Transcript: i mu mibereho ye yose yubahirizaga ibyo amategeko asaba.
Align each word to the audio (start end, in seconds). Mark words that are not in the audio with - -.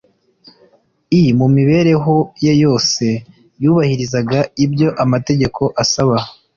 i 1.19 1.21
mu 1.39 1.47
mibereho 1.55 2.15
ye 2.43 2.53
yose 2.63 3.05
yubahirizaga 3.61 4.39
ibyo 4.65 4.87
amategeko 5.03 5.61
asaba. 5.83 6.17